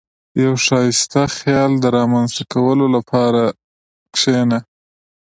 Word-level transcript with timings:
•د 0.33 0.35
یو 0.45 0.55
ښایسته 0.65 1.21
خیال 1.37 1.71
د 1.79 1.85
رامنځته 1.97 2.43
کولو 2.53 2.85
لپاره 2.95 3.43
کښېنه. 4.13 4.59